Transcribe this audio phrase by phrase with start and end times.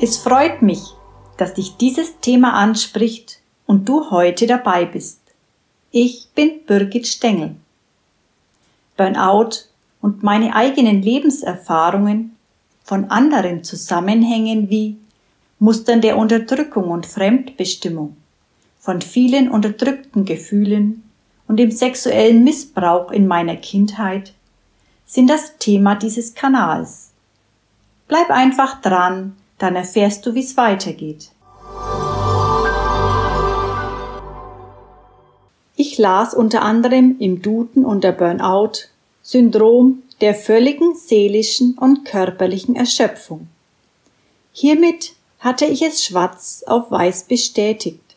[0.00, 0.94] Es freut mich,
[1.38, 5.20] dass dich dieses Thema anspricht und du heute dabei bist.
[5.90, 7.56] Ich bin Birgit Stengel.
[8.96, 9.64] Burnout
[10.00, 12.36] und meine eigenen Lebenserfahrungen
[12.84, 14.98] von anderen Zusammenhängen wie
[15.58, 18.16] Mustern der Unterdrückung und Fremdbestimmung,
[18.78, 21.02] von vielen unterdrückten Gefühlen
[21.48, 24.32] und dem sexuellen Missbrauch in meiner Kindheit
[25.06, 27.10] sind das Thema dieses Kanals.
[28.06, 31.30] Bleib einfach dran, dann erfährst du, wie es weitergeht.
[35.76, 38.88] Ich las unter anderem im Duden unter Burnout
[39.22, 43.48] Syndrom der völligen seelischen und körperlichen Erschöpfung.
[44.52, 48.16] Hiermit hatte ich es schwarz auf weiß bestätigt.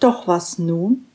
[0.00, 1.06] Doch was nun?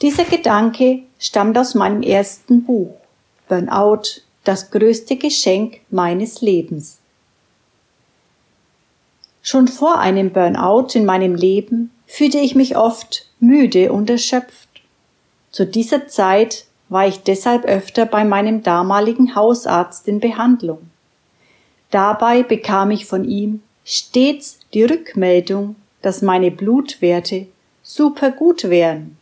[0.00, 2.94] Dieser Gedanke stammt aus meinem ersten Buch
[3.48, 7.01] Burnout, das größte Geschenk meines Lebens.
[9.42, 14.68] Schon vor einem Burnout in meinem Leben fühlte ich mich oft müde und erschöpft.
[15.50, 20.90] Zu dieser Zeit war ich deshalb öfter bei meinem damaligen Hausarzt in Behandlung.
[21.90, 27.48] Dabei bekam ich von ihm stets die Rückmeldung, dass meine Blutwerte
[27.82, 29.16] super gut wären.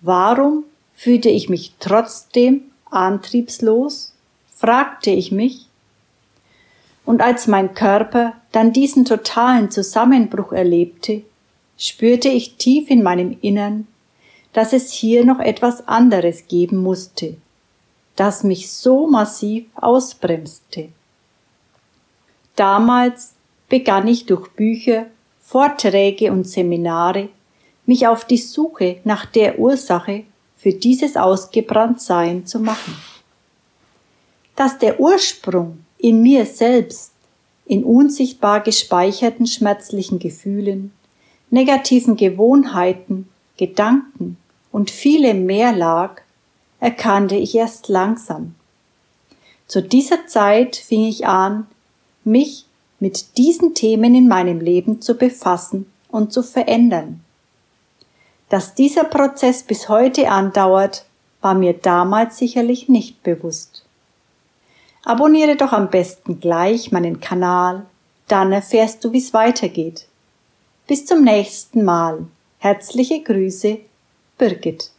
[0.00, 0.64] Warum
[0.94, 4.14] fühlte ich mich trotzdem antriebslos?
[4.54, 5.69] fragte ich mich.
[7.10, 11.24] Und als mein Körper dann diesen totalen Zusammenbruch erlebte,
[11.76, 13.88] spürte ich tief in meinem Innern,
[14.52, 17.36] dass es hier noch etwas anderes geben musste,
[18.14, 20.90] das mich so massiv ausbremste.
[22.54, 23.32] Damals
[23.68, 25.06] begann ich durch Bücher,
[25.42, 27.28] Vorträge und Seminare
[27.86, 30.22] mich auf die Suche nach der Ursache
[30.56, 32.94] für dieses Ausgebranntsein zu machen.
[34.54, 37.12] Dass der Ursprung in mir selbst,
[37.66, 40.92] in unsichtbar gespeicherten schmerzlichen Gefühlen,
[41.50, 44.36] negativen Gewohnheiten, Gedanken
[44.72, 46.22] und vielem mehr lag,
[46.80, 48.54] erkannte ich erst langsam.
[49.66, 51.66] Zu dieser Zeit fing ich an,
[52.24, 52.64] mich
[52.98, 57.20] mit diesen Themen in meinem Leben zu befassen und zu verändern.
[58.48, 61.04] Dass dieser Prozess bis heute andauert,
[61.40, 63.84] war mir damals sicherlich nicht bewusst.
[65.04, 67.86] Abonniere doch am besten gleich meinen Kanal,
[68.28, 70.06] dann erfährst du, wie es weitergeht.
[70.86, 72.26] Bis zum nächsten Mal.
[72.58, 73.78] Herzliche Grüße,
[74.36, 74.90] Birgit.